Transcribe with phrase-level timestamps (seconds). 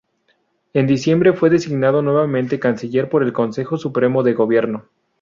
[0.73, 4.85] En diciembre, fue designado nuevamente Canciller por el Consejo Supremo de Gobierno.